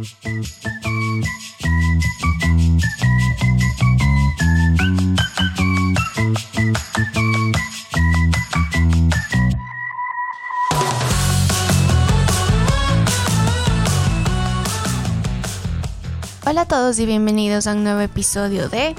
[0.00, 0.06] Hola
[16.62, 18.94] a todos y bienvenidos a un nuevo episodio de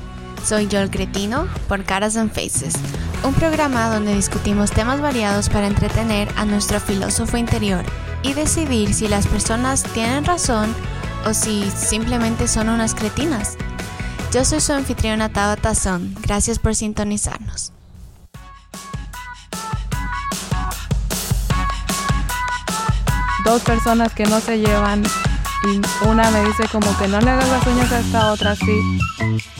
[0.45, 2.75] Soy yo el cretino por Caras and Faces,
[3.23, 7.83] un programa donde discutimos temas variados para entretener a nuestro filósofo interior
[8.23, 10.73] y decidir si las personas tienen razón
[11.25, 13.57] o si simplemente son unas cretinas.
[14.31, 17.73] Yo soy su anfitriona Tabata Son, gracias por sintonizarnos.
[23.43, 25.03] Dos personas que no se llevan
[25.63, 28.79] y una me dice como que no le hagas las uñas a esta otra sí.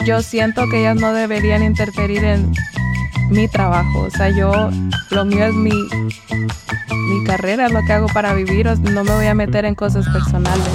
[0.06, 2.54] Yo siento que ellas no deberían interferir en
[3.32, 4.02] mi trabajo.
[4.02, 4.70] O sea, yo,
[5.10, 8.68] lo mío es mi, mi carrera, lo que hago para vivir.
[8.68, 10.68] No me voy a meter en cosas personales.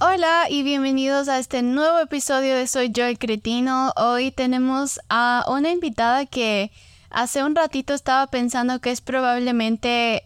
[0.00, 3.92] Hola y bienvenidos a este nuevo episodio de Soy yo el cretino.
[3.96, 6.72] Hoy tenemos a una invitada que
[7.10, 10.24] hace un ratito estaba pensando que es probablemente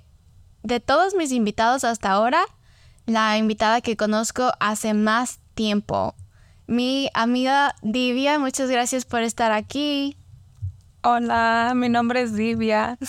[0.63, 2.41] de todos mis invitados hasta ahora
[3.07, 6.15] la invitada que conozco hace más tiempo.
[6.69, 10.19] Mi amiga Divia, muchas gracias por estar aquí.
[11.03, 12.99] Hola, mi nombre es Divia.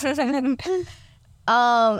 [1.47, 1.99] Um,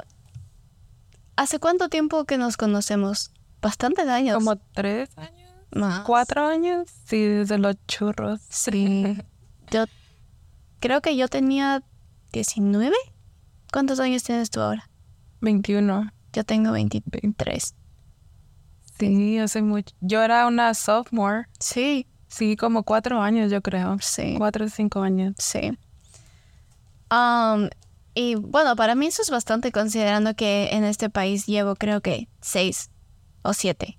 [1.36, 3.32] ¿Hace cuánto tiempo que nos conocemos?
[3.64, 4.36] Bastantes años.
[4.36, 6.04] Como tres años.
[6.06, 6.88] ¿Cuatro años?
[7.06, 8.42] Sí, desde los churros.
[8.48, 9.18] Sí.
[9.72, 9.86] yo
[10.80, 11.82] creo que yo tenía
[12.32, 12.96] 19.
[13.74, 14.88] ¿Cuántos años tienes tú ahora?
[15.42, 16.12] 21.
[16.32, 17.74] Yo tengo 23.
[19.00, 19.96] Sí, hace mucho.
[20.02, 21.46] Yo era una sophomore.
[21.60, 22.06] Sí.
[22.28, 23.98] Sí, como cuatro años, yo creo.
[24.02, 24.36] Sí.
[24.38, 25.34] Cuatro o cinco años.
[25.38, 25.78] Sí.
[27.12, 27.70] Um,
[28.14, 32.28] y bueno, para mí eso es bastante considerando que en este país llevo creo que
[32.42, 32.92] seis
[33.42, 33.98] o siete.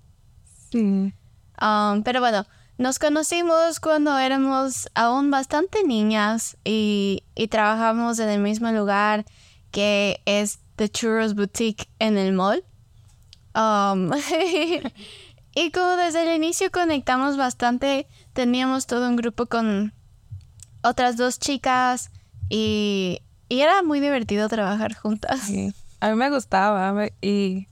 [0.70, 1.12] Sí.
[1.60, 2.46] Um, pero bueno,
[2.78, 9.25] nos conocimos cuando éramos aún bastante niñas y, y trabajamos en el mismo lugar
[9.70, 12.64] que es The Churros Boutique en el mall.
[13.55, 14.11] Um,
[15.55, 19.93] y como desde el inicio conectamos bastante, teníamos todo un grupo con
[20.83, 22.11] otras dos chicas
[22.49, 25.50] y, y era muy divertido trabajar juntas.
[26.00, 27.69] A mí me gustaba y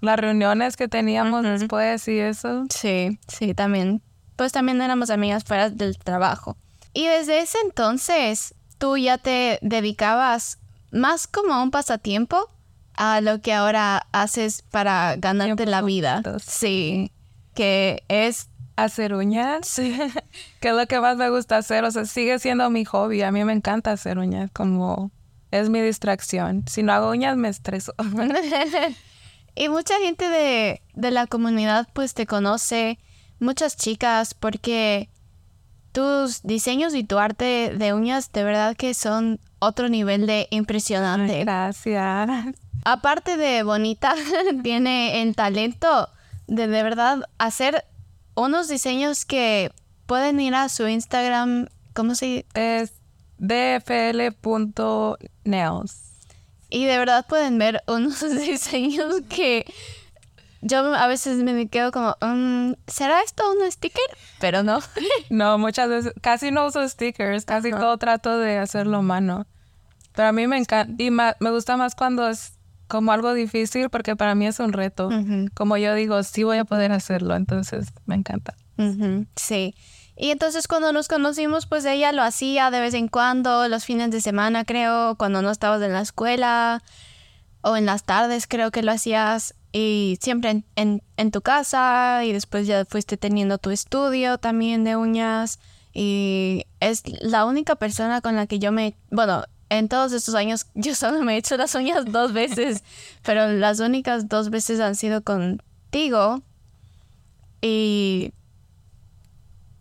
[0.00, 2.64] las reuniones que teníamos después y eso.
[2.70, 4.02] Sí, sí, también.
[4.36, 6.56] Pues también éramos amigas fuera del trabajo.
[6.92, 10.58] Y desde ese entonces, tú ya te dedicabas
[10.90, 12.50] más como a un pasatiempo
[13.04, 16.22] a lo que ahora haces para ganarte la vida.
[16.40, 17.10] Sí,
[17.52, 19.98] que es hacer uñas, sí.
[20.60, 23.32] que es lo que más me gusta hacer, o sea, sigue siendo mi hobby, a
[23.32, 25.10] mí me encanta hacer uñas, como
[25.50, 26.62] es mi distracción.
[26.68, 27.92] Si no hago uñas me estreso.
[29.56, 33.00] y mucha gente de, de la comunidad pues te conoce,
[33.40, 35.10] muchas chicas, porque
[35.90, 41.40] tus diseños y tu arte de uñas de verdad que son otro nivel de impresionante.
[41.40, 42.54] gracias
[42.84, 44.14] aparte de bonita,
[44.62, 46.08] tiene el talento
[46.46, 47.84] de de verdad hacer
[48.34, 49.72] unos diseños que
[50.06, 52.92] pueden ir a su Instagram, ¿cómo se Es
[53.38, 54.38] dfl.nails.
[56.68, 59.64] Y de verdad pueden ver unos diseños que
[60.60, 64.04] yo a veces me quedo como, mm, ¿será esto un sticker?
[64.38, 64.78] Pero no.
[65.30, 69.46] no, muchas veces, casi no uso stickers, casi todo trato de hacerlo a mano.
[70.14, 72.58] Pero a mí me encanta, y me gusta más cuando es
[72.92, 75.08] como algo difícil porque para mí es un reto.
[75.54, 78.54] Como yo digo, sí voy a poder hacerlo, entonces me encanta.
[79.34, 79.74] Sí.
[80.14, 84.10] Y entonces cuando nos conocimos, pues ella lo hacía de vez en cuando, los fines
[84.10, 86.82] de semana creo, cuando no estabas en la escuela
[87.62, 92.32] o en las tardes creo que lo hacías y siempre en, en tu casa y
[92.34, 95.60] después ya fuiste teniendo tu estudio también de uñas
[95.94, 99.44] y es la única persona con la que yo me, bueno,
[99.78, 102.84] en todos estos años yo solo me he hecho las uñas dos veces,
[103.22, 106.42] pero las únicas dos veces han sido contigo.
[107.60, 108.32] Y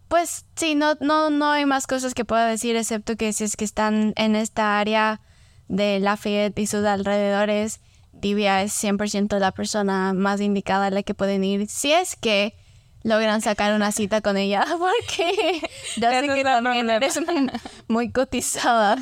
[0.07, 3.55] pues sí, no, no, no hay más cosas que pueda decir excepto que si es
[3.55, 5.21] que están en esta área
[5.67, 7.79] de Lafayette y sus alrededores,
[8.11, 11.67] Divia es 100% la persona más indicada a la que pueden ir.
[11.69, 12.53] Si es que
[13.03, 15.61] logran sacar una cita con ella, porque
[15.97, 17.19] ya sé que también eres
[17.87, 18.97] muy cotizada.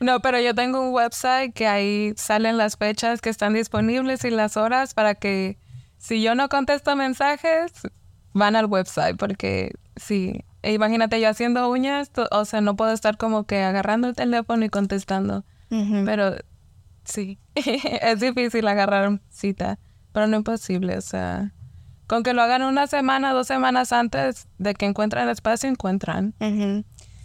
[0.00, 4.30] No, pero yo tengo un website que ahí salen las fechas que están disponibles y
[4.30, 5.58] las horas para que
[5.98, 7.72] si yo no contesto mensajes,
[8.32, 13.18] van al website porque sí, e imagínate yo haciendo uñas, o sea, no puedo estar
[13.18, 15.44] como que agarrando el teléfono y contestando.
[15.68, 16.34] Pero
[17.04, 19.78] Sí, es difícil agarrar cita,
[20.12, 21.52] pero no imposible, o sea,
[22.06, 26.34] con que lo hagan una semana, dos semanas antes de que encuentren el espacio, encuentran.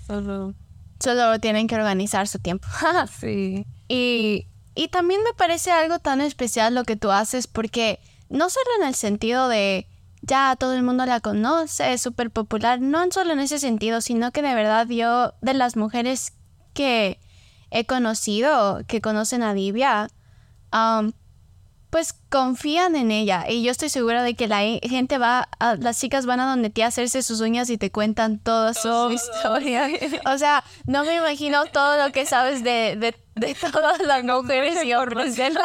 [0.08, 0.56] Solo...
[1.06, 2.68] Solo tienen que organizar su tiempo.
[3.20, 3.68] sí.
[3.88, 8.00] Y, y también me parece algo tan especial lo que tú haces porque
[8.30, 9.88] no solo en el sentido de
[10.24, 14.32] ya todo el mundo la conoce, es súper popular, no solo en ese sentido, sino
[14.32, 16.34] que de verdad yo, de las mujeres
[16.74, 17.20] que
[17.70, 20.08] he conocido, que conocen a Divia,
[20.74, 21.12] um,
[21.96, 23.46] pues confían en ella.
[23.48, 25.48] Y yo estoy segura de que la gente va,
[25.80, 29.12] las chicas van a donde te a hacerse sus uñas y te cuentan toda su
[29.12, 29.88] historia.
[30.26, 34.84] O sea, no me imagino todo lo que sabes de, de, de todas las mujeres
[34.84, 35.62] y hombres de la...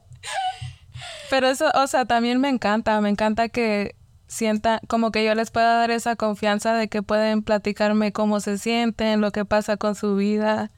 [1.30, 3.94] Pero eso, o sea, también me encanta, me encanta que
[4.26, 8.58] sienta como que yo les pueda dar esa confianza de que pueden platicarme cómo se
[8.58, 10.72] sienten, lo que pasa con su vida.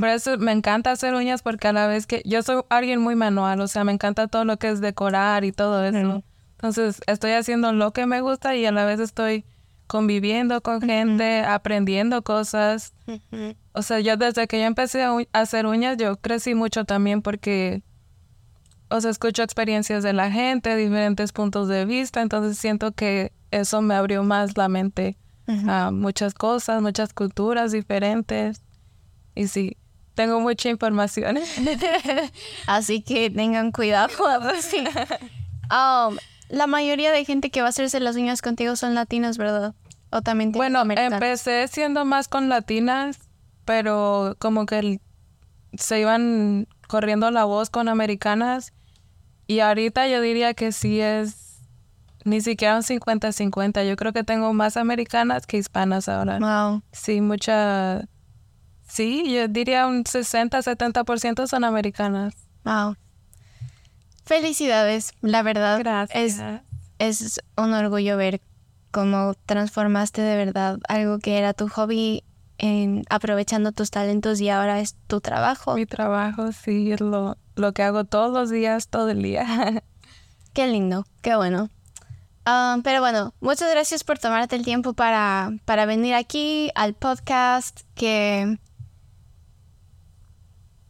[0.00, 3.16] Por eso me encanta hacer uñas porque a la vez que yo soy alguien muy
[3.16, 6.22] manual, o sea, me encanta todo lo que es decorar y todo eso.
[6.52, 9.44] Entonces, estoy haciendo lo que me gusta y a la vez estoy
[9.88, 12.92] conviviendo con gente, aprendiendo cosas.
[13.72, 17.82] O sea, yo desde que yo empecé a hacer uñas, yo crecí mucho también porque
[18.92, 23.80] o sea, escucho experiencias de la gente, diferentes puntos de vista, entonces siento que eso
[23.80, 25.16] me abrió más la mente
[25.66, 28.62] a muchas cosas, muchas culturas diferentes.
[29.34, 29.76] Y sí,
[30.14, 31.38] tengo mucha información.
[32.66, 34.12] Así que tengan cuidado.
[35.70, 36.16] um,
[36.48, 39.74] la mayoría de gente que va a hacerse las uñas contigo son latinas, ¿verdad?
[40.10, 43.18] O también Bueno, empecé siendo más con latinas,
[43.64, 45.00] pero como que
[45.78, 48.74] se iban corriendo la voz con americanas
[49.46, 51.62] y ahorita yo diría que sí es
[52.24, 53.88] ni siquiera un 50-50.
[53.88, 56.38] Yo creo que tengo más americanas que hispanas ahora.
[56.38, 56.82] Wow.
[56.92, 58.06] Sí, mucha...
[58.92, 62.34] Sí, yo diría un 60-70% son americanas.
[62.62, 62.96] Wow.
[64.26, 65.78] Felicidades, la verdad.
[65.78, 66.62] Gracias.
[66.98, 68.42] Es, es un orgullo ver
[68.90, 72.22] cómo transformaste de verdad algo que era tu hobby
[72.58, 75.74] en aprovechando tus talentos y ahora es tu trabajo.
[75.74, 79.82] Mi trabajo, sí, es lo, lo que hago todos los días, todo el día.
[80.52, 81.70] qué lindo, qué bueno.
[82.44, 87.80] Ah, pero bueno, muchas gracias por tomarte el tiempo para, para venir aquí al podcast,
[87.94, 88.58] que,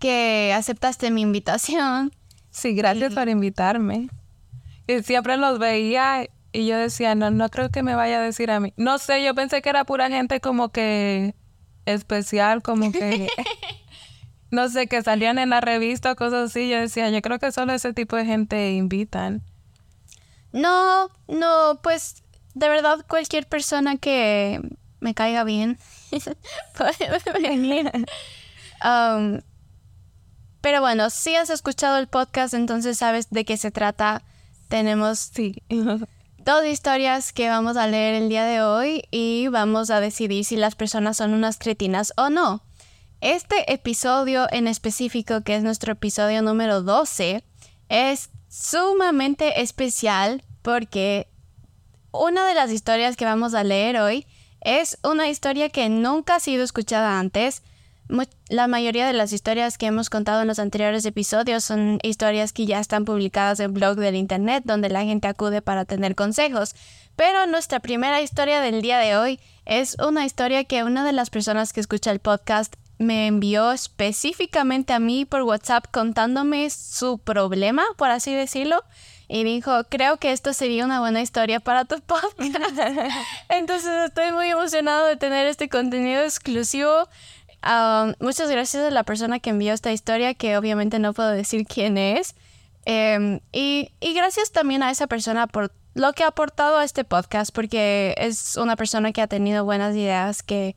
[0.03, 2.13] que aceptaste mi invitación.
[2.51, 4.09] Sí, gracias por invitarme.
[4.89, 8.51] Y siempre los veía y yo decía, no, no creo que me vaya a decir
[8.51, 8.75] a mí.
[8.77, 11.37] No sé, yo pensé que era pura gente como que
[11.87, 13.29] especial, como que,
[14.51, 16.69] no sé, que salían en la revista o cosas así.
[16.69, 19.41] Yo decía, yo creo que solo ese tipo de gente invitan.
[20.51, 24.61] No, no, pues de verdad cualquier persona que
[24.99, 25.79] me caiga bien
[26.77, 27.89] puede venir.
[28.85, 29.39] Um,
[30.63, 34.23] pero bueno, si has escuchado el podcast, entonces sabes de qué se trata.
[34.69, 35.63] Tenemos, sí,
[36.39, 40.57] dos historias que vamos a leer el día de hoy y vamos a decidir si
[40.57, 42.63] las personas son unas cretinas o no.
[43.21, 47.45] Este episodio en específico, que es nuestro episodio número 12,
[47.89, 51.29] es sumamente especial porque
[52.13, 54.27] una de las historias que vamos a leer hoy
[54.61, 57.63] es una historia que nunca ha sido escuchada antes
[58.49, 62.67] la mayoría de las historias que hemos contado en los anteriores episodios son historias que
[62.67, 66.75] ya están publicadas en blog del internet donde la gente acude para tener consejos.
[67.17, 71.31] Pero nuestra primera historia del día de hoy es una historia que una de las
[71.31, 77.85] personas que escucha el podcast me envió específicamente a mí por WhatsApp contándome su problema,
[77.97, 78.83] por así decirlo.
[79.29, 82.79] Y dijo, creo que esto sería una buena historia para tu podcast.
[83.49, 87.09] Entonces estoy muy emocionado de tener este contenido exclusivo
[88.21, 91.99] muchas gracias a la persona que envió esta historia, que obviamente no puedo decir quién
[91.99, 92.35] es.
[92.85, 97.55] Em, y, gracias también a esa persona por lo que ha aportado a este podcast,
[97.55, 100.75] porque es una persona que ha tenido buenas ideas que,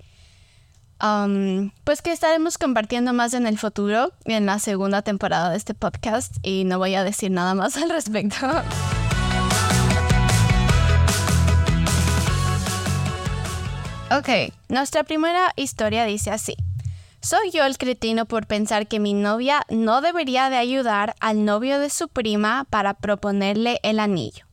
[1.83, 6.35] pues que estaremos compartiendo más en el futuro, en la segunda temporada de este podcast,
[6.43, 8.35] y no voy a decir nada más al respecto.
[14.11, 16.55] Ok, nuestra primera historia dice así.
[17.25, 21.79] Soy yo el cretino por pensar que mi novia no debería de ayudar al novio
[21.79, 24.45] de su prima para proponerle el anillo.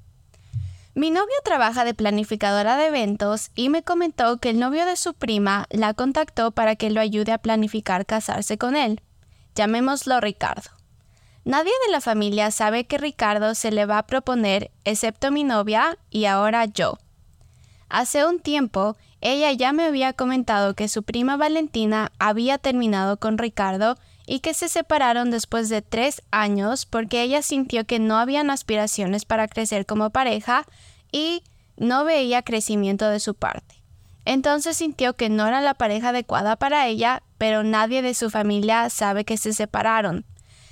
[0.95, 5.13] Mi novia trabaja de planificadora de eventos y me comentó que el novio de su
[5.13, 9.03] prima la contactó para que lo ayude a planificar casarse con él.
[9.55, 10.71] Llamémoslo Ricardo.
[11.45, 15.99] Nadie de la familia sabe que Ricardo se le va a proponer excepto mi novia
[16.09, 16.97] y ahora yo.
[17.91, 23.39] Hace un tiempo ella ya me había comentado que su prima Valentina había terminado con
[23.39, 28.51] Ricardo y que se separaron después de tres años porque ella sintió que no habían
[28.51, 30.67] aspiraciones para crecer como pareja
[31.13, 31.43] y
[31.77, 33.83] no veía crecimiento de su parte.
[34.25, 38.91] Entonces sintió que no era la pareja adecuada para ella, pero nadie de su familia
[38.91, 40.25] sabe que se separaron.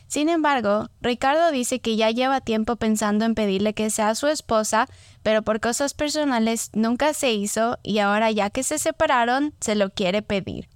[0.07, 4.89] Sin embargo, Ricardo dice que ya lleva tiempo pensando en pedirle que sea su esposa,
[5.23, 9.91] pero por cosas personales nunca se hizo y ahora ya que se separaron, se lo
[9.91, 10.69] quiere pedir.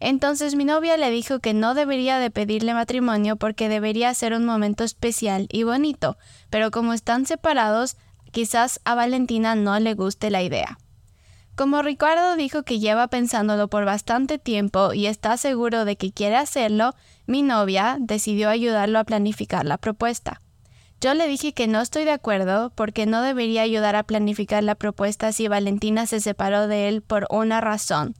[0.00, 4.46] Entonces mi novia le dijo que no debería de pedirle matrimonio porque debería ser un
[4.46, 6.16] momento especial y bonito,
[6.48, 7.96] pero como están separados,
[8.32, 10.78] quizás a Valentina no le guste la idea.
[11.54, 16.36] Como Ricardo dijo que lleva pensándolo por bastante tiempo y está seguro de que quiere
[16.36, 16.94] hacerlo,
[17.26, 20.40] mi novia decidió ayudarlo a planificar la propuesta.
[21.00, 24.74] Yo le dije que no estoy de acuerdo porque no debería ayudar a planificar la
[24.74, 28.16] propuesta si Valentina se separó de él por una razón,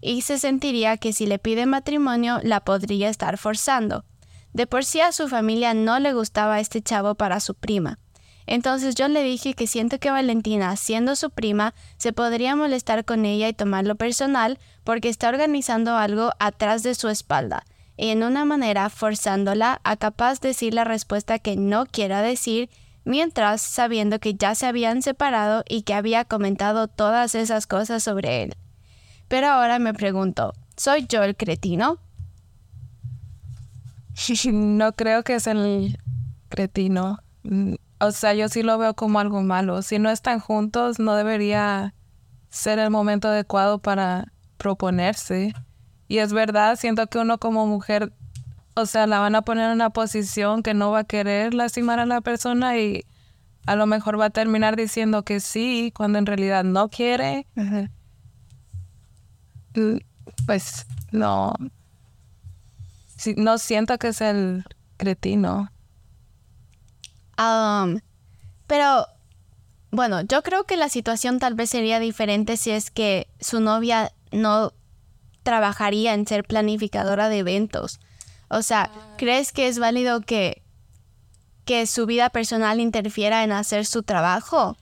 [0.00, 4.04] y se sentiría que si le pide matrimonio la podría estar forzando.
[4.52, 8.00] De por sí a su familia no le gustaba este chavo para su prima.
[8.46, 13.26] Entonces yo le dije que siento que Valentina, siendo su prima, se podría molestar con
[13.26, 17.64] ella y tomarlo personal porque está organizando algo atrás de su espalda
[17.96, 22.70] en una manera forzándola a capaz de decir la respuesta que no quiera decir,
[23.04, 28.42] mientras sabiendo que ya se habían separado y que había comentado todas esas cosas sobre
[28.42, 28.54] él.
[29.28, 31.98] Pero ahora me pregunto, ¿soy yo el cretino?
[34.52, 35.98] No creo que es el
[36.48, 37.18] cretino.
[38.00, 39.82] O sea, yo sí lo veo como algo malo.
[39.82, 41.94] Si no están juntos, no debería
[42.48, 45.52] ser el momento adecuado para proponerse.
[46.08, 48.12] Y es verdad, siento que uno como mujer,
[48.74, 51.98] o sea, la van a poner en una posición que no va a querer lastimar
[51.98, 53.04] a la persona y
[53.66, 57.46] a lo mejor va a terminar diciendo que sí cuando en realidad no quiere.
[60.46, 61.54] Pues no.
[63.36, 64.64] no siento que es el
[64.96, 65.70] cretino.
[67.38, 68.00] Um,
[68.66, 69.06] pero,
[69.90, 74.12] bueno, yo creo que la situación tal vez sería diferente si es que su novia
[74.30, 74.72] no
[75.44, 78.00] trabajaría en ser planificadora de eventos.
[78.48, 80.62] O sea, ¿crees que es válido que,
[81.64, 84.76] que su vida personal interfiera en hacer su trabajo?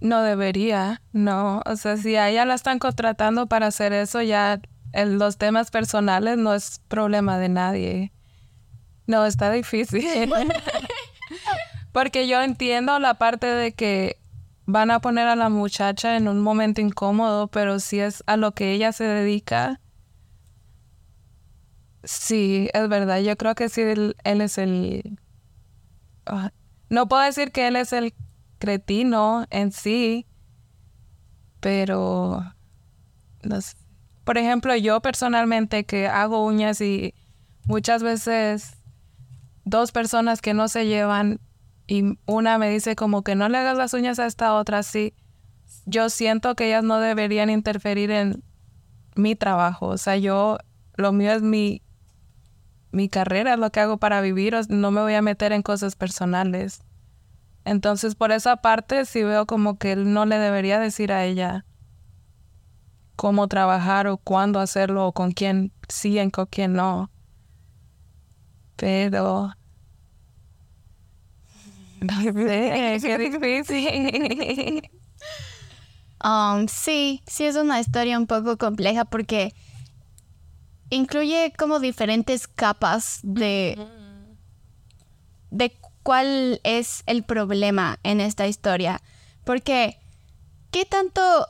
[0.00, 1.62] No debería, no.
[1.64, 4.60] O sea, si a ella la están contratando para hacer eso, ya
[4.92, 8.12] en los temas personales no es problema de nadie.
[9.06, 10.32] No, está difícil.
[11.92, 14.18] Porque yo entiendo la parte de que
[14.66, 18.52] van a poner a la muchacha en un momento incómodo, pero si es a lo
[18.52, 19.80] que ella se dedica,
[22.02, 23.20] sí, es verdad.
[23.20, 25.18] Yo creo que sí, él, es el...
[26.26, 26.50] Ah,
[26.90, 28.12] no puedo decir que él es el
[28.58, 30.26] cretino en sí,
[31.60, 32.52] pero...
[34.24, 37.14] Por ejemplo, yo personalmente que hago uñas y
[37.66, 38.76] muchas veces
[39.64, 41.38] dos personas que no se llevan
[41.86, 45.14] y una me dice como que no le hagas las uñas a esta otra, sí.
[45.84, 48.42] Yo siento que ellas no deberían interferir en
[49.14, 49.86] mi trabajo.
[49.88, 50.58] O sea, yo,
[50.94, 51.82] lo mío es mi,
[52.90, 54.56] mi carrera, es lo que hago para vivir.
[54.68, 56.82] no me voy a meter en cosas personales.
[57.64, 61.64] Entonces, por esa parte, sí veo como que él no le debería decir a ella
[63.16, 67.10] cómo trabajar o cuándo hacerlo o con quién sí y con quién no.
[68.76, 69.55] Pero
[72.36, 74.90] qué difícil.
[76.24, 79.54] Um, sí, sí es una historia un poco compleja porque
[80.90, 83.78] incluye como diferentes capas de,
[85.50, 89.02] de cuál es el problema en esta historia.
[89.44, 89.98] Porque,
[90.70, 91.46] ¿qué tanto,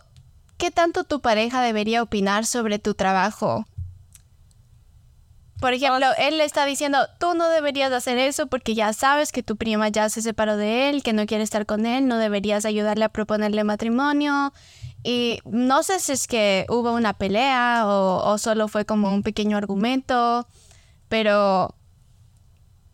[0.58, 3.64] ¿qué tanto tu pareja debería opinar sobre tu trabajo?
[5.60, 9.42] Por ejemplo, él le está diciendo, tú no deberías hacer eso porque ya sabes que
[9.42, 12.66] tu prima ya se separó de él, que no quiere estar con él, no deberías
[12.66, 14.52] ayudarle a proponerle matrimonio.
[15.02, 19.56] Y no sé si es que hubo una pelea o, solo fue como un pequeño
[19.56, 20.46] argumento,
[21.08, 21.74] pero,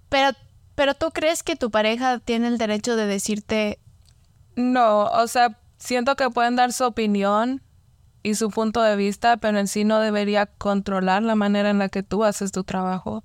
[0.09, 0.37] pero,
[0.77, 3.81] pero tú crees que tu pareja tiene el derecho de decirte...
[4.55, 7.63] No, o sea, siento que pueden dar su opinión,
[8.23, 11.89] y su punto de vista, pero en sí no debería controlar la manera en la
[11.89, 13.25] que tú haces tu trabajo,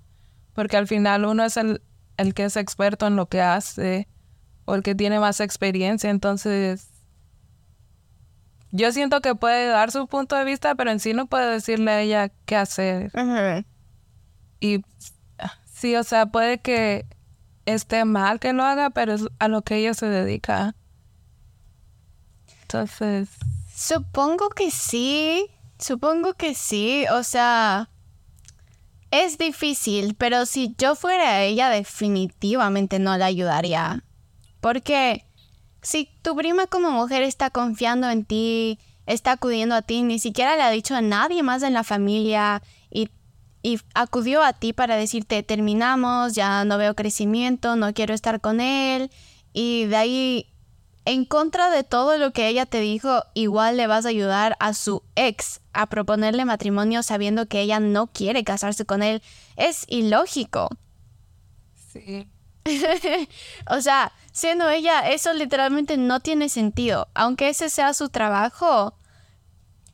[0.54, 1.82] porque al final uno es el,
[2.18, 4.08] el que es experto en lo que hace
[4.66, 6.89] o el que tiene más experiencia, entonces
[8.72, 11.92] yo siento que puede dar su punto de vista, pero en sí no puede decirle
[11.92, 13.12] a ella qué hacer.
[14.60, 14.84] Y
[15.66, 17.06] sí, o sea, puede que
[17.66, 20.75] esté mal que lo haga, pero es a lo que ella se dedica.
[22.63, 23.30] Entonces...
[23.79, 27.91] Supongo que sí, supongo que sí, o sea,
[29.12, 34.03] Es difícil, pero si yo fuera ella definitivamente no la ayudaría.
[34.62, 35.25] Porque
[35.84, 40.55] si tu prima como mujer está confiando en ti, está acudiendo a ti, ni siquiera
[40.55, 43.12] le ha dicho a nadie más en la familia y,
[43.62, 48.60] y acudió a ti para decirte terminamos, ya no veo crecimiento, no quiero estar con
[48.60, 49.12] él
[49.53, 50.57] y de ahí
[51.08, 54.74] en contra de todo lo que ella te dijo, igual le vas a ayudar a
[54.74, 59.24] su ex a proponerle matrimonio sabiendo que ella no quiere casarse con él.
[59.56, 60.68] Es ilógico.
[61.94, 62.28] Sí.
[63.70, 67.08] o sea, siendo ella, eso literalmente no tiene sentido.
[67.14, 68.94] Aunque ese sea su trabajo.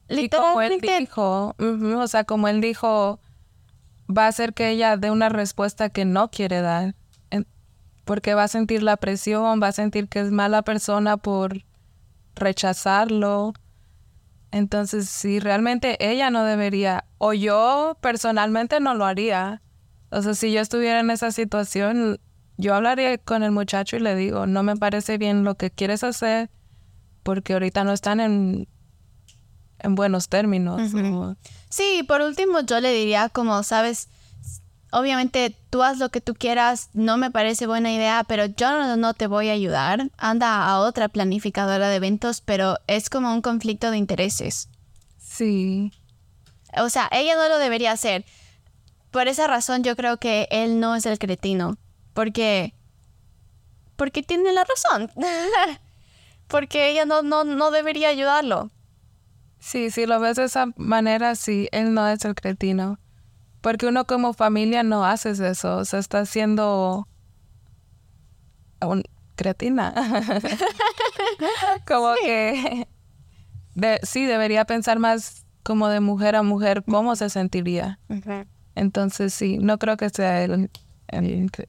[0.09, 3.19] Y como él dijo, o sea, como él dijo,
[4.09, 6.95] va a hacer que ella dé una respuesta que no quiere dar
[8.05, 11.63] porque va a sentir la presión, va a sentir que es mala persona por
[12.35, 13.53] rechazarlo.
[14.51, 19.61] Entonces, si realmente ella no debería, o yo personalmente no lo haría.
[20.11, 22.19] O sea, si yo estuviera en esa situación,
[22.57, 26.03] yo hablaría con el muchacho y le digo, no me parece bien lo que quieres
[26.03, 26.51] hacer,
[27.23, 28.67] porque ahorita no están en,
[29.79, 30.93] en buenos términos.
[31.69, 34.07] Sí, por último yo le diría como, sabes,
[34.93, 39.13] obviamente tú haz lo que tú quieras, no me parece buena idea, pero yo no,
[39.13, 40.09] te voy a ayudar.
[40.17, 44.69] Anda a otra planificadora de eventos, pero es como un conflicto de intereses.
[45.19, 45.91] Sí.
[46.77, 48.23] O sea, ella no lo debería hacer.
[49.11, 51.77] Por esa razón yo creo que él no es el cretino,
[52.13, 52.73] porque
[53.95, 55.11] porque tiene la razón.
[56.47, 58.71] porque ella no, no, no debería ayudarlo.
[59.59, 62.99] Sí, si lo ves de esa manera, sí, él no es el cretino.
[63.63, 67.07] Porque uno como familia no hace eso, o sea, está haciendo
[68.81, 69.03] un
[69.37, 69.93] cretina.
[71.87, 72.85] como que
[74.03, 78.01] sí, debería pensar más como de mujer a mujer cómo se sentiría.
[78.75, 80.69] Entonces sí, no creo que sea el,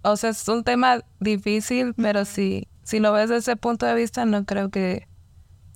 [0.03, 3.95] o sea, es un tema difícil, pero sí, si lo ves desde ese punto de
[3.95, 5.07] vista, no creo que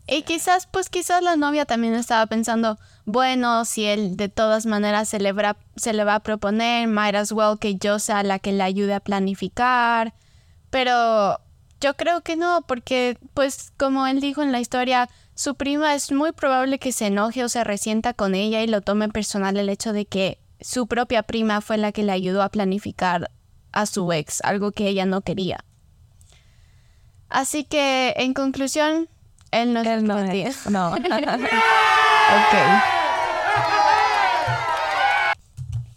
[0.09, 5.09] y quizás, pues quizás la novia también estaba pensando, bueno, si él de todas maneras
[5.09, 8.38] se le, va, se le va a proponer, might as well que yo sea la
[8.38, 10.14] que le ayude a planificar.
[10.71, 11.40] Pero
[11.81, 16.11] yo creo que no, porque pues como él dijo en la historia, su prima es
[16.11, 19.68] muy probable que se enoje o se resienta con ella y lo tome personal el
[19.68, 23.31] hecho de que su propia prima fue la que le ayudó a planificar
[23.73, 25.64] a su ex, algo que ella no quería.
[27.29, 29.09] Así que, en conclusión,
[29.51, 30.67] él no Él no es.
[30.71, 30.91] No.
[30.93, 30.99] ok.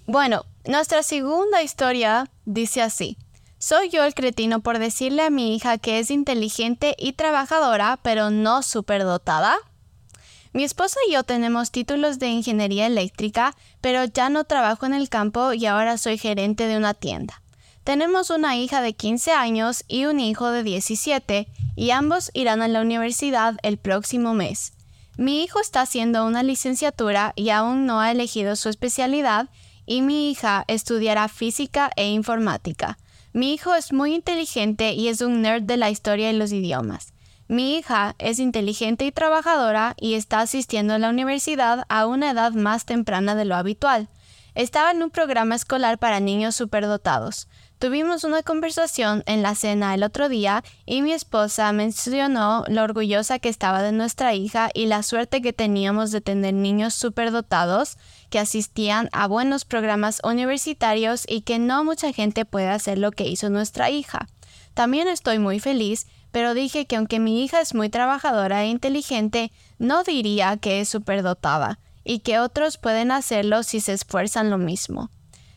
[0.08, 3.18] Bueno, nuestra segunda historia dice así.
[3.60, 8.30] Soy yo el cretino por decirle a mi hija que es inteligente y trabajadora, pero
[8.32, 9.56] no superdotada.
[10.54, 15.10] Mi esposo y yo tenemos títulos de ingeniería eléctrica, pero ya no trabajo en el
[15.10, 17.41] campo y ahora soy gerente de una tienda.
[17.84, 22.68] Tenemos una hija de 15 años y un hijo de 17, y ambos irán a
[22.68, 24.74] la universidad el próximo mes.
[25.18, 29.50] Mi hijo está haciendo una licenciatura y aún no ha elegido su especialidad,
[29.88, 33.00] y mi hija estudiará física e informática.
[33.34, 37.14] Mi hijo es muy inteligente y es un nerd de la historia y los idiomas.
[37.48, 42.54] Mi hija es inteligente y trabajadora y está asistiendo a la universidad a una edad
[42.54, 44.08] más temprana de lo habitual.
[44.54, 47.48] Estaba en un programa escolar para niños superdotados.
[47.82, 53.40] Tuvimos una conversación en la cena el otro día y mi esposa mencionó lo orgullosa
[53.40, 57.98] que estaba de nuestra hija y la suerte que teníamos de tener niños superdotados
[58.30, 63.28] que asistían a buenos programas universitarios y que no mucha gente puede hacer lo que
[63.28, 64.28] hizo nuestra hija.
[64.76, 69.52] También estoy muy feliz, pero dije que aunque mi hija es muy trabajadora e inteligente,
[69.80, 75.10] no diría que es superdotada y que otros pueden hacerlo si se esfuerzan lo mismo.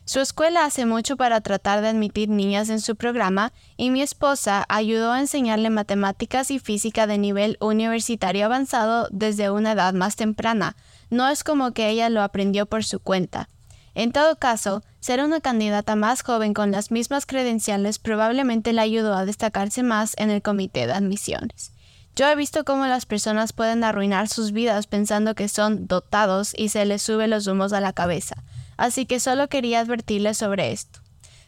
[0.07, 4.63] Su escuela hace mucho para tratar de admitir niñas en su programa y mi esposa
[4.69, 10.75] ayudó a enseñarle matemáticas y física de nivel universitario avanzado desde una edad más temprana.
[11.09, 13.49] No es como que ella lo aprendió por su cuenta.
[13.95, 19.15] En todo caso, ser una candidata más joven con las mismas credenciales probablemente le ayudó
[19.15, 21.71] a destacarse más en el comité de admisiones.
[22.15, 26.69] Yo he visto cómo las personas pueden arruinar sus vidas pensando que son dotados y
[26.69, 28.43] se les sube los humos a la cabeza
[28.77, 30.99] así que solo quería advertirles sobre esto.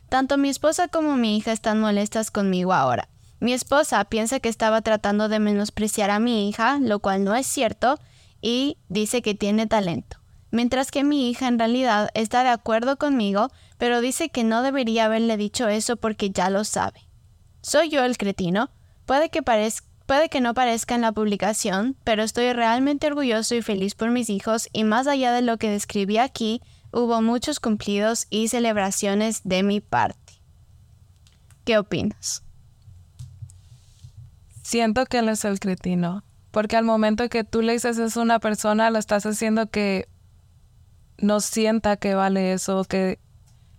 [0.10, 3.10] Tanto mi esposa como mi hija están molestas conmigo ahora.
[3.40, 7.46] Mi esposa piensa que estaba tratando de menospreciar a mi hija, lo cual no es
[7.46, 8.00] cierto,
[8.42, 10.18] y dice que tiene talento.
[10.50, 15.06] Mientras que mi hija en realidad está de acuerdo conmigo, pero dice que no debería
[15.06, 17.02] haberle dicho eso porque ya lo sabe.
[17.62, 18.72] ¿Soy yo el cretino?
[19.06, 23.94] Puede que, puede que no parezca en la publicación, pero estoy realmente orgulloso y feliz
[23.94, 26.62] por mis hijos y más allá de lo que describí aquí,
[26.98, 30.34] hubo muchos cumplidos y celebraciones de mi parte.
[31.64, 32.44] ¿Qué opinas?
[34.64, 38.24] Siento que él es el cretino, porque al momento que tú le dices eso a
[38.24, 40.10] una persona, lo estás haciendo que
[41.20, 43.20] no sienta que vale eso, que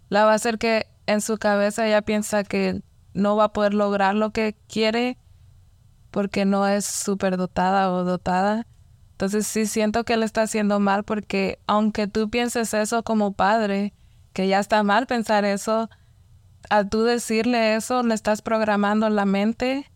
[0.09, 2.83] la va a hacer que en su cabeza ella piensa que
[3.15, 5.19] no va a poder lograr lo que quiere
[6.13, 8.67] porque no es súper dotada o dotada.
[9.19, 13.93] Entonces sí siento que él está haciendo mal porque aunque tú pienses eso como padre,
[14.33, 15.91] que ya está mal pensar eso,
[16.71, 19.91] al tú decirle eso le estás programando la mente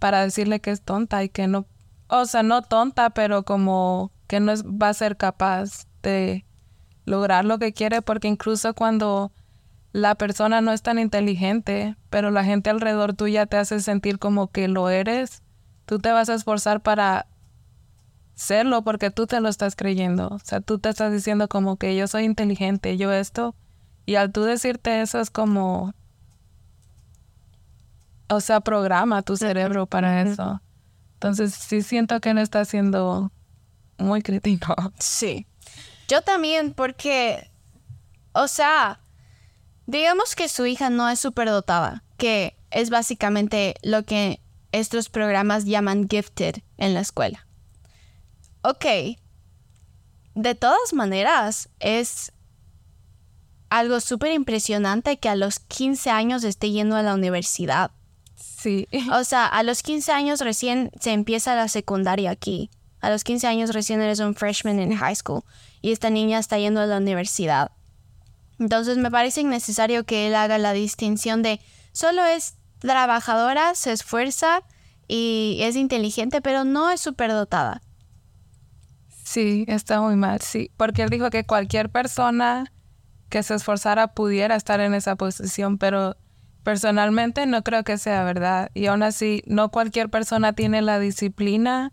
[0.00, 1.64] para decirle que es tonta y que no,
[2.08, 6.44] o sea, no tonta, pero como que no es, va a ser capaz de
[7.04, 9.30] lograr lo que quiere porque incluso cuando
[9.92, 14.50] la persona no es tan inteligente, pero la gente alrededor tuya te hace sentir como
[14.50, 15.44] que lo eres,
[15.86, 17.28] tú te vas a esforzar para
[18.40, 20.28] serlo porque tú te lo estás creyendo.
[20.28, 23.54] O sea, tú te estás diciendo como que yo soy inteligente, yo esto.
[24.06, 25.94] Y al tú decirte eso es como...
[28.28, 30.60] O sea, programa tu cerebro para eso.
[31.14, 33.32] Entonces sí siento que no está siendo
[33.98, 34.74] muy crítico.
[34.98, 35.46] Sí.
[36.08, 37.50] Yo también porque...
[38.32, 39.00] O sea,
[39.90, 46.06] Digamos que su hija no es superdotada, que es básicamente lo que estos programas llaman
[46.08, 47.44] gifted en la escuela.
[48.62, 48.84] Ok,
[50.34, 52.32] de todas maneras, es
[53.68, 57.90] algo súper impresionante que a los 15 años esté yendo a la universidad.
[58.36, 58.88] Sí.
[59.12, 62.70] O sea, a los 15 años recién se empieza la secundaria aquí.
[63.00, 65.42] A los 15 años recién eres un freshman en high school
[65.80, 67.70] y esta niña está yendo a la universidad.
[68.58, 71.60] Entonces me parece innecesario que él haga la distinción de
[71.92, 74.62] solo es trabajadora, se esfuerza
[75.08, 77.82] y es inteligente, pero no es superdotada.
[79.30, 82.72] Sí, está muy mal, sí, porque él dijo que cualquier persona
[83.28, 86.16] que se esforzara pudiera estar en esa posición, pero
[86.64, 88.72] personalmente no creo que sea verdad.
[88.74, 91.92] Y aún así, no cualquier persona tiene la disciplina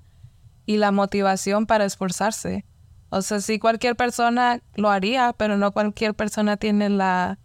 [0.65, 2.65] y la motivación para esforzarse.
[3.09, 7.37] O sea, sí cualquier persona lo haría, pero no cualquier persona tiene la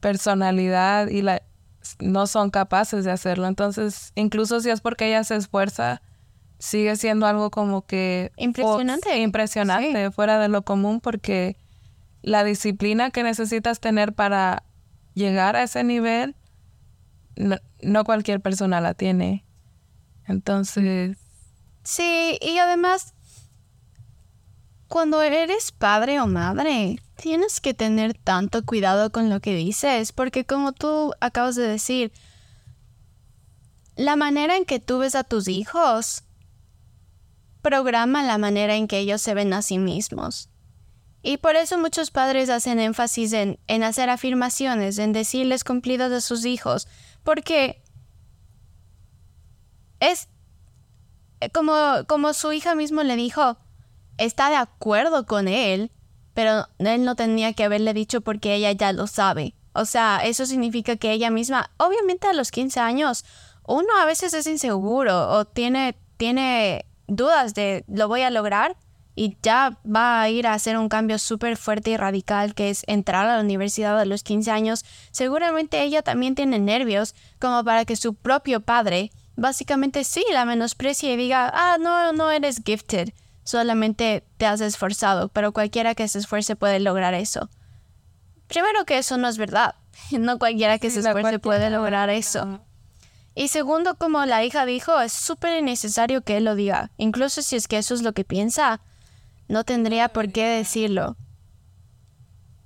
[0.00, 1.42] personalidad y la
[1.98, 3.48] no son capaces de hacerlo.
[3.48, 6.00] Entonces, incluso si es porque ella se esfuerza,
[6.60, 11.56] sigue siendo algo como que impresionante, impresionante, fuera de lo común porque
[12.22, 14.62] la disciplina que necesitas tener para
[15.14, 16.36] llegar a ese nivel
[17.34, 19.46] no, no cualquier persona la tiene.
[20.26, 21.16] Entonces,
[21.82, 23.14] sí, y además
[24.86, 30.44] cuando eres padre o madre, tienes que tener tanto cuidado con lo que dices, porque
[30.44, 32.12] como tú acabas de decir,
[33.96, 36.24] la manera en que tú ves a tus hijos
[37.62, 40.48] programa la manera en que ellos se ven a sí mismos.
[41.22, 46.20] Y por eso muchos padres hacen énfasis en, en hacer afirmaciones, en decirles cumplidos a
[46.20, 46.88] sus hijos,
[47.22, 47.82] porque
[50.00, 50.28] es
[51.52, 53.58] como, como su hija mismo le dijo,
[54.18, 55.92] está de acuerdo con él,
[56.34, 59.54] pero él no tenía que haberle dicho porque ella ya lo sabe.
[59.72, 63.24] O sea, eso significa que ella misma, obviamente a los 15 años,
[63.66, 68.76] uno a veces es inseguro o tiene, tiene dudas de lo voy a lograr
[69.14, 72.84] y ya va a ir a hacer un cambio súper fuerte y radical que es
[72.86, 77.84] entrar a la universidad a los 15 años, seguramente ella también tiene nervios como para
[77.84, 83.10] que su propio padre básicamente sí la menosprecie y diga, ah, no, no eres gifted
[83.50, 87.50] solamente te has esforzado, pero cualquiera que se esfuerce puede lograr eso.
[88.46, 89.74] Primero que eso no es verdad,
[90.12, 92.60] no cualquiera que se esfuerce puede lograr eso.
[93.34, 96.90] Y segundo, como la hija dijo, es súper innecesario que él lo diga.
[96.96, 98.80] Incluso si es que eso es lo que piensa,
[99.48, 101.16] no tendría por qué decirlo.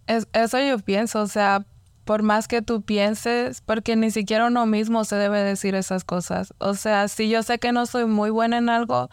[0.06, 1.66] eso yo pienso, o sea,
[2.04, 6.54] por más que tú pienses, porque ni siquiera uno mismo se debe decir esas cosas.
[6.58, 9.08] O sea, si yo sé que no soy muy buena en algo,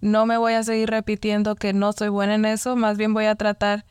[0.00, 3.24] no me voy a seguir repitiendo que no soy buena en eso, más bien voy
[3.24, 3.84] a tratar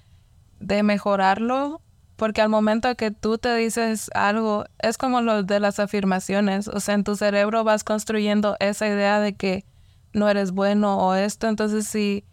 [0.59, 1.81] de mejorarlo,
[2.17, 6.79] porque al momento que tú te dices algo, es como lo de las afirmaciones, o
[6.79, 9.65] sea, en tu cerebro vas construyendo esa idea de que
[10.13, 12.25] no eres bueno o esto, entonces si,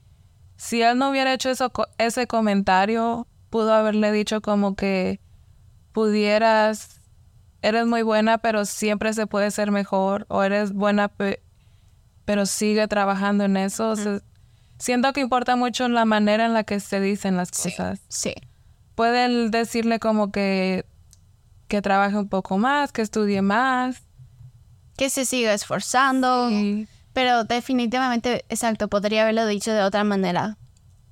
[0.57, 5.21] si él no hubiera hecho eso, ese comentario, pudo haberle dicho como que
[5.93, 7.03] pudieras,
[7.61, 11.13] eres muy buena, pero siempre se puede ser mejor, o eres buena,
[12.25, 13.95] pero sigue trabajando en eso.
[14.79, 18.01] siento que importa mucho la manera en la que se dicen las cosas.
[18.09, 18.35] Sí.
[18.95, 20.87] Pueden decirle como que,
[21.69, 24.03] que trabaje un poco más, que estudie más.
[24.97, 26.51] Que se siga esforzando.
[27.13, 30.59] Pero definitivamente, exacto, podría haberlo dicho de otra manera.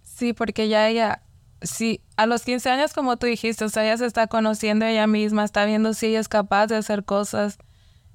[0.02, 1.22] Sí, porque ya ella,
[1.62, 5.06] sí, a los 15 años, como tú dijiste, o sea, ella se está conociendo ella
[5.06, 7.58] misma, está viendo si ella es capaz de hacer cosas.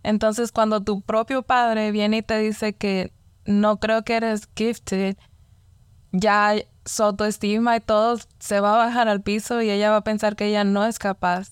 [0.03, 3.11] Entonces, cuando tu propio padre viene y te dice que
[3.45, 5.17] no creo que eres gifted,
[6.11, 6.55] ya
[6.87, 10.35] su autoestima y todo se va a bajar al piso y ella va a pensar
[10.35, 11.49] que ella no es capaz.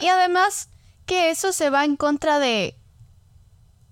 [0.00, 0.70] Y además
[1.06, 2.76] que eso se va en contra de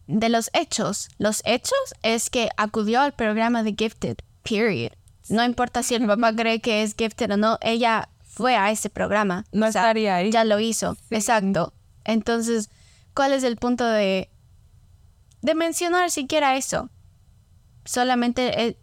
[0.07, 1.09] de los hechos.
[1.19, 4.93] Los hechos es que acudió al programa de Gifted, period.
[5.29, 8.91] No importa si el papá cree que es Gifted o no, ella fue a ese
[8.91, 9.45] programa.
[9.53, 10.33] No estaría ahí.
[10.33, 11.73] Ya lo hizo, exacto.
[12.05, 12.71] Entonces,
[13.15, 14.31] ¿cuál es el punto de,
[15.43, 16.91] de mencionar siquiera eso?
[17.85, 18.77] Solamente...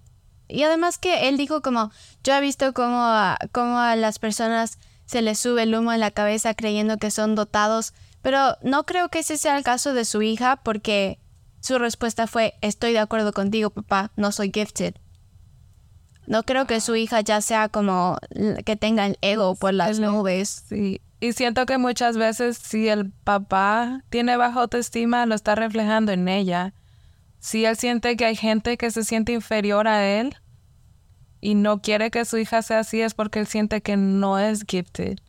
[0.50, 1.92] Y además que él dijo como,
[2.24, 3.14] yo he visto como
[3.52, 7.36] como a las personas se les sube el humo en la cabeza creyendo que son
[7.36, 11.20] dotados pero no creo que ese sea el caso de su hija porque
[11.62, 14.96] su respuesta fue, estoy de acuerdo contigo, papá, no soy gifted.
[16.28, 18.18] No creo que su hija ya sea como
[18.66, 20.66] que tenga el ego por las nubes.
[20.70, 21.02] Sí.
[21.20, 26.28] Y siento que muchas veces si el papá tiene baja autoestima, lo está reflejando en
[26.28, 26.74] ella.
[27.40, 30.36] Si él siente que hay gente que se siente inferior a él
[31.42, 34.66] y no quiere que su hija sea así, es porque él siente que no es
[34.68, 35.20] gifted.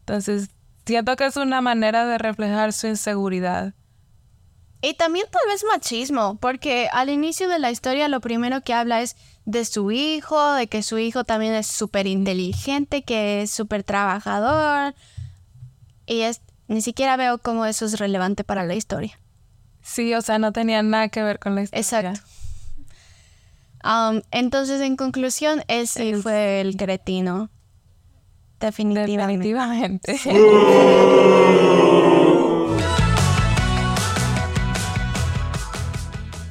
[0.00, 0.50] Entonces,
[0.84, 3.74] Siento que es una manera de reflejar su inseguridad.
[4.80, 9.00] Y también tal vez machismo, porque al inicio de la historia lo primero que habla
[9.00, 13.84] es de su hijo, de que su hijo también es súper inteligente, que es súper
[13.84, 14.94] trabajador.
[16.04, 19.20] Y es, ni siquiera veo cómo eso es relevante para la historia.
[19.82, 21.80] Sí, o sea, no tenía nada que ver con la historia.
[21.80, 22.20] Exacto.
[23.84, 27.50] Um, entonces, en conclusión, ese fue el cretino.
[28.60, 30.20] Definitivamente.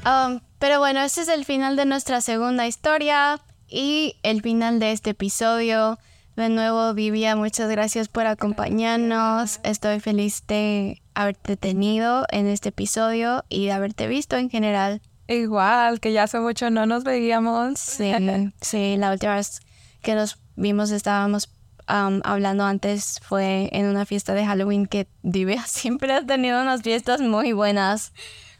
[0.05, 4.91] Um, pero bueno, este es el final de nuestra segunda historia y el final de
[4.91, 5.99] este episodio.
[6.41, 9.59] De nuevo, Vivia, muchas gracias por acompañarnos.
[9.61, 15.03] Estoy feliz de haberte tenido en este episodio y de haberte visto en general.
[15.27, 17.77] Igual, que ya hace mucho no nos veíamos.
[17.77, 18.11] Sí,
[18.59, 19.59] sí, la última vez
[20.01, 21.47] que nos vimos estábamos
[21.85, 27.21] hablando antes fue en una fiesta de Halloween que Divia siempre ha tenido unas fiestas
[27.21, 28.13] muy buenas.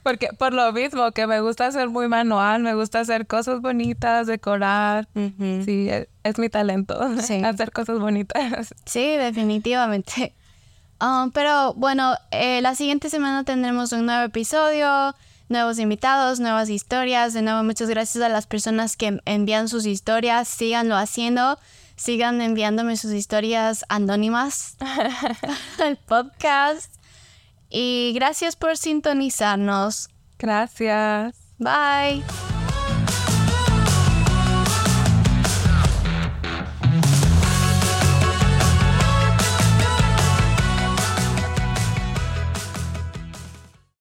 [0.04, 4.28] Porque por lo mismo que me gusta hacer muy manual, me gusta hacer cosas bonitas,
[4.28, 5.08] decorar.
[5.14, 7.00] Sí, e, es, mi talento,
[7.46, 8.74] hacer cosas bonitas.
[8.86, 10.34] Sí, definitivamente.
[11.34, 15.16] pero bueno, eh, la siguiente semana tendremos un nuevo episodio,
[15.50, 17.34] nuevos invitados, nuevas historias.
[17.34, 20.48] De nuevo, muchas gracias a las personas que envían sus historias.
[20.48, 21.60] Síganlo haciendo.
[21.96, 24.76] Sigan enviándome sus historias anónimas
[25.80, 27.01] al podcast.
[27.72, 30.10] Y gracias por sintonizarnos.
[30.38, 31.36] Gracias.
[31.58, 32.24] Bye.